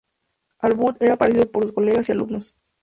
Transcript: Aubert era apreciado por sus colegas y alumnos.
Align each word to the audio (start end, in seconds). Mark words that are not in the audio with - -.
Aubert 0.63 0.99
era 0.99 1.13
apreciado 1.13 1.51
por 1.51 1.61
sus 1.61 1.73
colegas 1.73 2.09
y 2.09 2.11
alumnos. 2.13 2.55